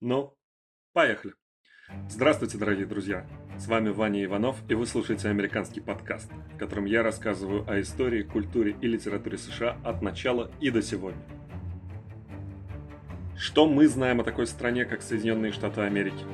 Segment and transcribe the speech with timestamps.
[0.00, 0.36] Ну,
[0.92, 1.32] поехали.
[2.10, 3.26] Здравствуйте, дорогие друзья.
[3.58, 8.22] С вами Ваня Иванов, и вы слушаете американский подкаст, в котором я рассказываю о истории,
[8.22, 11.22] культуре и литературе США от начала и до сегодня.
[13.38, 16.26] Что мы знаем о такой стране, как Соединенные Штаты Америки?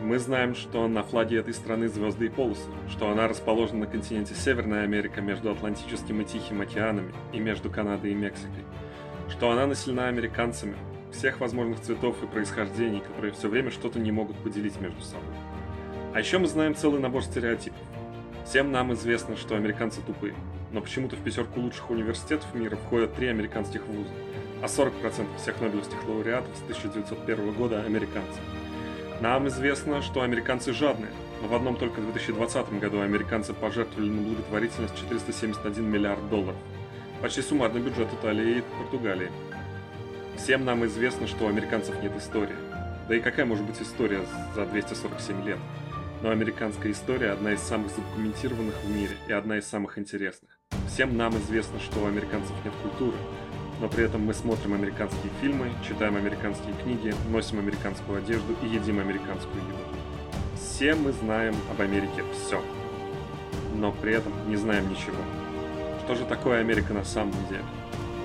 [0.00, 4.34] Мы знаем, что на флаге этой страны звезды и полосы, что она расположена на континенте
[4.34, 8.64] Северная Америка между Атлантическим и Тихим океанами и между Канадой и Мексикой,
[9.28, 10.74] что она населена американцами,
[11.12, 15.34] всех возможных цветов и происхождений, которые все время что-то не могут поделить между собой.
[16.14, 17.80] А еще мы знаем целый набор стереотипов.
[18.44, 20.34] Всем нам известно, что американцы тупые,
[20.72, 24.10] но почему-то в пятерку лучших университетов мира входят три американских вуза,
[24.62, 28.40] а 40% всех нобелевских лауреатов с 1901 года– американцы.
[29.20, 31.10] Нам известно, что американцы жадные,
[31.42, 36.56] но в одном только 2020 году американцы пожертвовали на благотворительность 471 миллиард долларов.
[37.20, 39.30] Почти суммарный бюджет Италии и Португалии.
[40.42, 42.56] Всем нам известно, что у американцев нет истории.
[43.08, 44.22] Да и какая может быть история
[44.54, 45.58] за 247 лет?
[46.22, 50.58] Но американская история одна из самых задокументированных в мире и одна из самых интересных.
[50.88, 53.18] Всем нам известно, что у американцев нет культуры,
[53.82, 58.98] но при этом мы смотрим американские фильмы, читаем американские книги, носим американскую одежду и едим
[58.98, 59.76] американскую еду.
[60.56, 62.64] Все мы знаем об Америке все,
[63.76, 65.22] но при этом не знаем ничего.
[66.02, 67.64] Что же такое Америка на самом деле?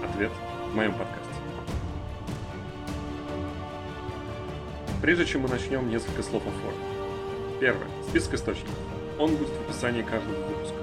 [0.01, 0.31] Ответ
[0.71, 1.34] в моем подкасте.
[5.01, 6.79] Прежде чем мы начнем, несколько слов о форме.
[7.59, 7.87] Первое.
[8.09, 8.73] Список источников.
[9.19, 10.77] Он будет в описании каждого выпуска.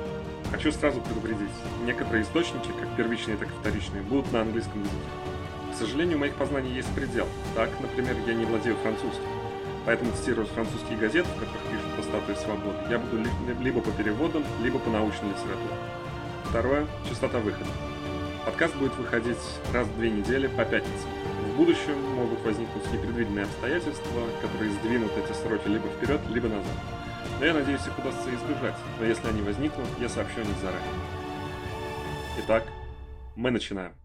[0.50, 1.50] Хочу сразу предупредить,
[1.84, 4.96] некоторые источники, как первичные, так и вторичные, будут на английском языке.
[5.72, 7.26] К сожалению, моих познаний есть предел.
[7.54, 9.24] Так, например, я не владею французским.
[9.86, 13.24] Поэтому цитировать французские газеты, в которых пишут по статуе свободы, я буду
[13.60, 15.76] либо по переводам, либо по научной литературе.
[16.44, 17.70] Второе– частота выхода.
[18.44, 19.38] Подкаст будет выходить
[19.72, 21.08] раз в две недели по пятницам.
[21.52, 26.72] В будущем могут возникнуть непредвиденные обстоятельства, которые сдвинут эти сроки либо вперед, либо назад.
[27.38, 30.88] Но я надеюсь, их удастся избежать, но если они возникнут, я сообщу о них заранее.
[32.38, 32.64] Итак,
[33.36, 34.01] мы начинаем.